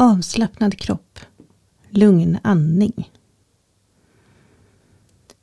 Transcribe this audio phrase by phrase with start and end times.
[0.00, 1.18] Avslappnad kropp.
[1.88, 3.12] Lugn andning.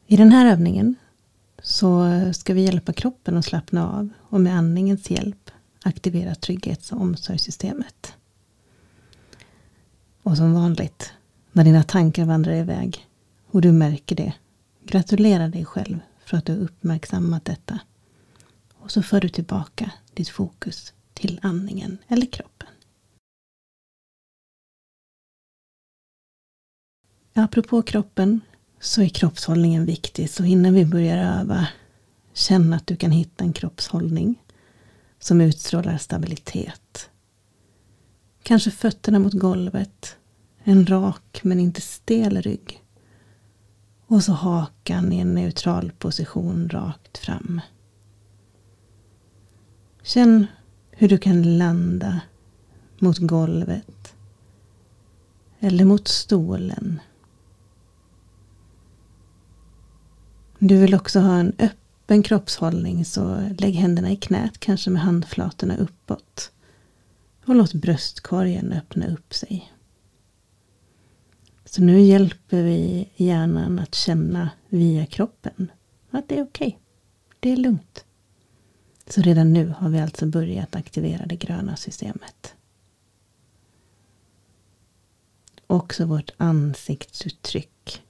[0.07, 0.95] I den här övningen
[1.63, 5.51] så ska vi hjälpa kroppen att slappna av och med andningens hjälp
[5.83, 8.13] aktivera trygghets och omsorgssystemet.
[10.23, 11.13] Och som vanligt,
[11.51, 13.07] när dina tankar vandrar iväg
[13.47, 14.33] och du märker det,
[14.85, 17.79] gratulera dig själv för att du har uppmärksammat detta.
[18.73, 22.54] Och så för du tillbaka ditt fokus till andningen eller kroppen.
[27.37, 28.41] Apropå kroppen
[28.79, 30.29] så är kroppshållningen viktig.
[30.29, 31.67] Så innan vi börjar öva,
[32.33, 34.35] känn att du kan hitta en kroppshållning
[35.19, 37.09] som utstrålar stabilitet.
[38.43, 40.17] Kanske fötterna mot golvet,
[40.63, 42.83] en rak men inte stel rygg.
[44.07, 47.61] Och så hakan i en neutral position rakt fram.
[50.03, 50.47] Känn
[50.91, 52.21] hur du kan landa
[52.99, 54.15] mot golvet
[55.59, 56.99] eller mot stolen
[60.59, 65.77] Du vill också ha en öppen kroppshållning så lägg händerna i knät, kanske med handflatorna
[65.77, 66.51] uppåt.
[67.45, 69.71] Och låt bröstkorgen öppna upp sig.
[71.65, 75.71] Så nu hjälper vi hjärnan att känna via kroppen
[76.11, 76.67] att det är okej.
[76.67, 76.79] Okay.
[77.39, 78.05] Det är lugnt.
[79.07, 82.55] Så redan nu har vi alltså börjat aktivera det gröna systemet.
[85.67, 88.03] Också vårt ansiktsuttryck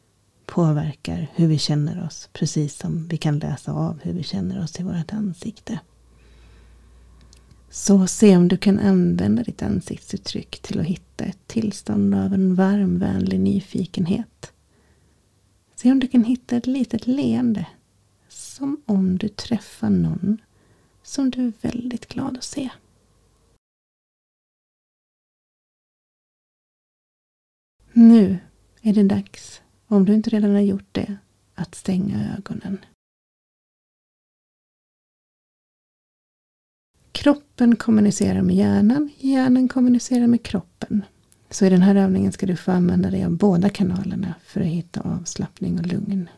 [0.46, 2.30] påverkar hur vi känner oss.
[2.34, 5.80] Precis som vi kan läsa av hur vi känner oss i vårt ansikte.
[7.70, 12.56] Så se om du kan använda ditt ansiktsuttryck till att hitta ett tillstånd av en
[12.56, 14.54] varm, vänlig nyfikenhet.
[15.76, 17.68] Se om du kan hitta ett litet leende.
[18.30, 20.38] Som om du träffar någon
[21.04, 22.70] som du är väldigt glad att se.
[27.94, 28.38] Nu
[28.82, 31.18] är det dags om du inte redan har gjort det,
[31.56, 32.78] att stänga ögonen.
[37.12, 41.04] Kroppen kommunicerar med hjärnan, hjärnan kommunicerar med kroppen.
[41.50, 44.68] Så i den här övningen ska du få använda dig av båda kanalerna för att
[44.68, 46.30] hitta avslappning och lugn.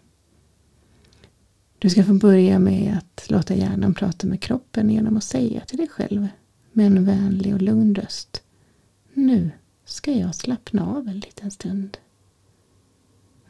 [1.79, 5.77] Du ska få börja med att låta hjärnan prata med kroppen genom att säga till
[5.77, 6.27] dig själv
[6.71, 8.41] med en vänlig och lugn röst.
[9.13, 9.51] Nu
[9.85, 11.97] ska jag slappna av en liten stund.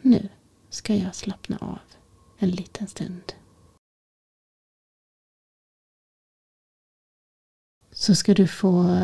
[0.08, 0.30] Nu
[0.70, 1.80] ska jag slappna av
[2.38, 3.34] en liten stund.
[7.92, 8.98] Så ska du få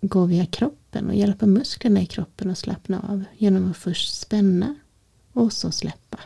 [0.00, 4.74] gå via kroppen och hjälpa musklerna i kroppen att slappna av genom att först spänna
[5.32, 6.20] och så släppa.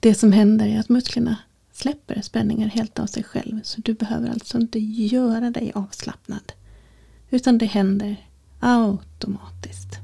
[0.00, 1.38] Det som händer är att musklerna
[1.72, 6.52] släpper spänningar helt av sig själv så du behöver alltså inte göra dig avslappnad.
[7.30, 8.28] Utan det händer
[8.60, 10.01] automatiskt.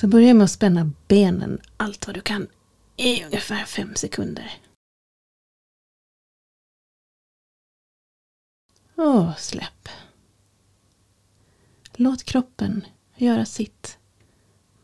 [0.00, 2.48] Så börja med att spänna benen allt vad du kan
[2.96, 4.52] i ungefär fem sekunder.
[8.94, 9.88] Och släpp.
[11.94, 12.84] Låt kroppen
[13.16, 13.98] göra sitt.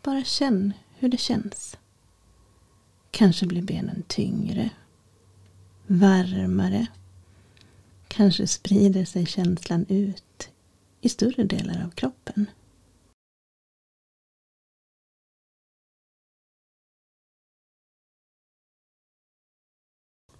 [0.02, 1.76] Bara känn hur det känns.
[3.10, 4.70] Kanske blir benen tyngre,
[5.86, 6.86] varmare.
[8.08, 10.50] Kanske sprider sig känslan ut
[11.00, 12.46] i större delar av kroppen.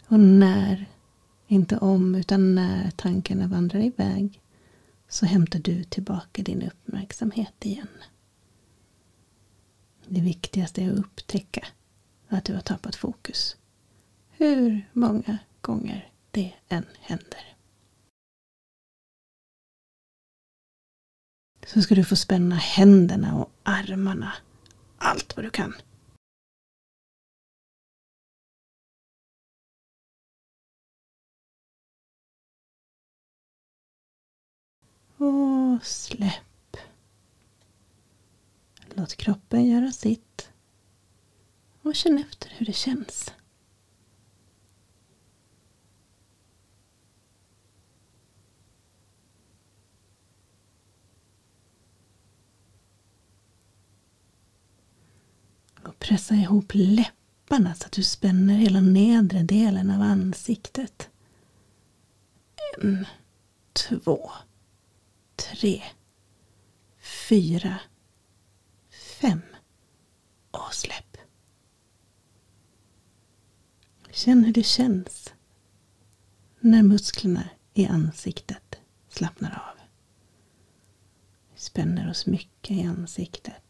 [0.09, 0.87] Och när,
[1.47, 4.41] inte om, utan när tankarna vandrar iväg
[5.09, 7.89] så hämtar du tillbaka din uppmärksamhet igen.
[10.09, 11.67] Det viktigaste är att upptäcka
[12.29, 13.57] att du har tappat fokus.
[14.31, 17.57] Hur många gånger det än händer.
[21.67, 24.33] Så ska du få spänna händerna och armarna.
[24.99, 25.75] Allt vad du kan.
[35.19, 36.77] Och släpp.
[38.95, 40.51] Låt kroppen göra sitt.
[41.83, 43.33] Och känn efter hur det känns.
[55.83, 61.11] Och pressa ihop läpparna så att du spänner hela nedre delen av ansiktet.
[62.79, 63.07] En,
[63.73, 64.31] två,
[65.61, 65.83] tre,
[67.29, 67.81] fyra,
[69.21, 69.43] fem
[70.51, 71.17] och släpp.
[74.11, 75.35] Känn hur det känns
[76.61, 79.81] när musklerna i ansiktet slappnar av.
[81.55, 83.66] spänner oss mycket i ansiktet.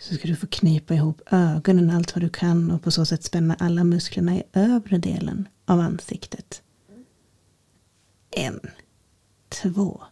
[0.00, 3.24] Så ska du få knipa ihop ögonen allt vad du kan och på så sätt
[3.24, 6.62] spänna alla musklerna i övre delen av ansiktet.
[8.30, 8.60] En,
[9.48, 10.02] två,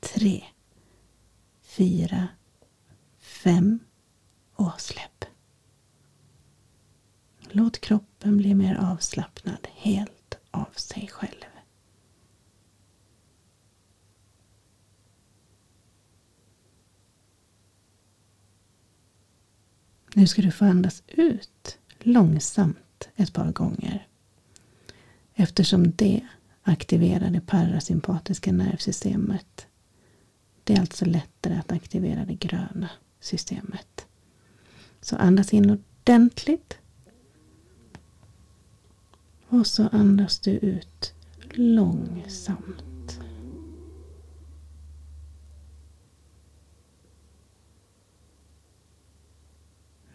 [0.00, 0.44] tre,
[1.62, 2.28] fyra,
[3.18, 3.78] fem
[4.54, 5.24] och släpp.
[7.50, 10.10] Låt kroppen bli mer avslappnad hel
[10.50, 11.44] av sig själv.
[20.16, 24.06] Nu ska du få andas ut långsamt ett par gånger.
[25.34, 26.26] Eftersom det
[26.62, 29.66] aktiverar det parasympatiska nervsystemet.
[30.64, 32.90] Det är alltså lättare att aktivera det gröna
[33.20, 34.06] systemet.
[35.00, 36.78] Så andas in ordentligt.
[39.48, 41.14] Och så andas du ut
[41.50, 42.85] långsamt.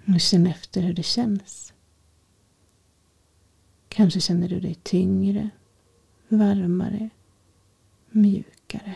[0.07, 1.73] Och känn efter hur det känns.
[3.89, 5.49] Kanske känner du dig tyngre,
[6.27, 7.09] varmare,
[8.09, 8.95] mjukare.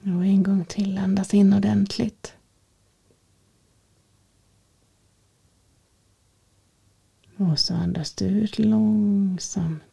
[0.00, 2.36] Och en gång till, andas in ordentligt.
[7.36, 9.91] Och så andas du ut långsamt.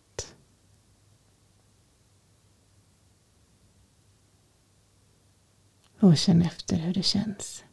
[6.00, 7.64] Och känn efter hur det känns.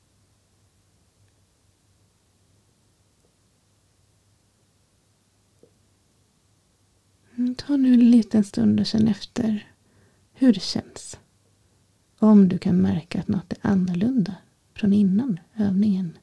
[7.36, 9.72] Mm, ta nu en liten stund och känn efter
[10.32, 11.18] hur det känns.
[12.18, 14.34] Om du kan märka att något är annorlunda
[14.74, 16.18] från innan övningen.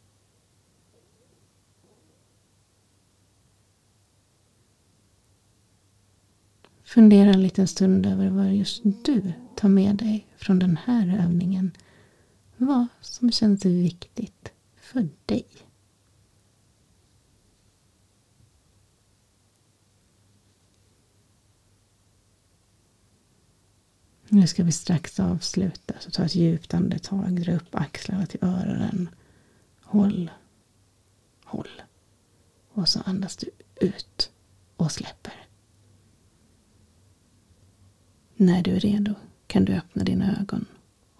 [6.84, 11.72] Fundera en liten stund över vad just du tar med dig från den här övningen
[12.66, 15.46] vad som känns viktigt för dig.
[24.34, 25.94] Nu ska vi strax avsluta.
[26.00, 27.42] Så ta ett djupt andetag.
[27.42, 29.10] Dra upp axlarna till öronen.
[29.82, 30.32] Håll.
[31.44, 31.82] Håll.
[32.74, 34.32] Och så andas du ut
[34.78, 35.48] och släpper.
[38.36, 39.14] När du är redo
[39.48, 40.66] kan du öppna dina ögon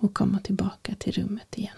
[0.04, 1.78] och komma tillbaka till rummet igen.